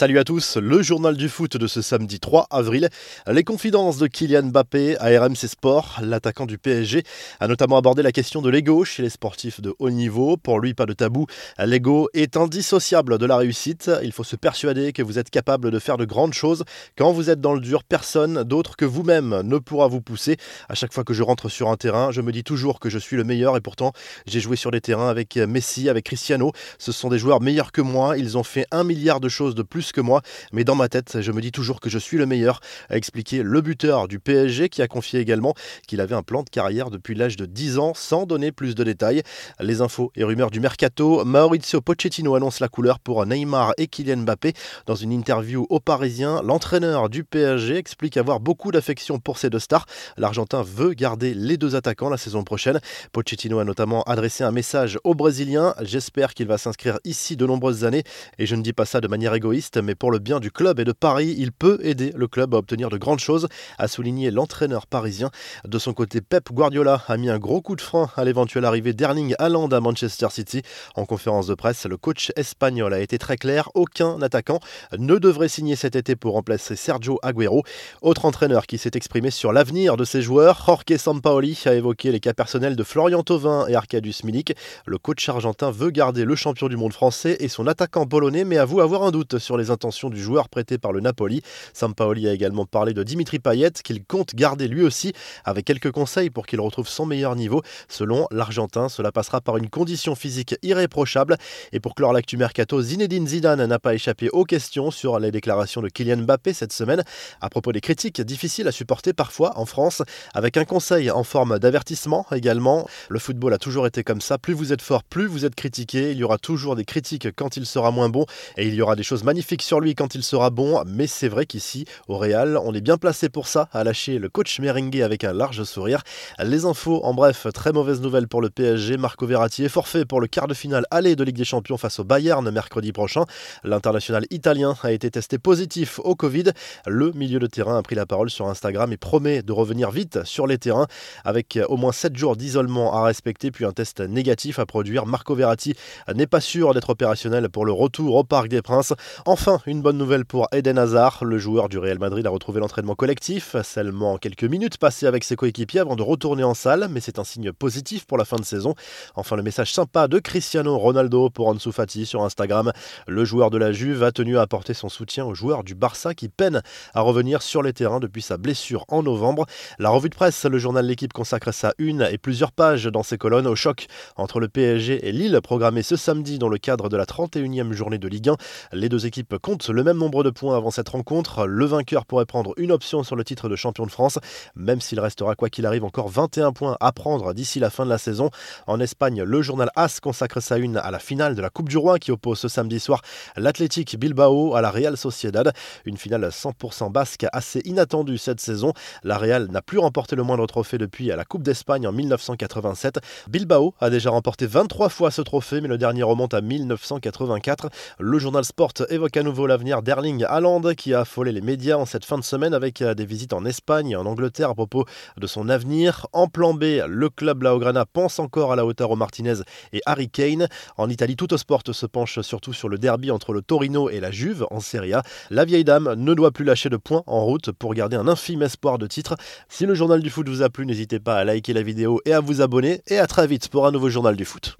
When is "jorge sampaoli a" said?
80.64-81.74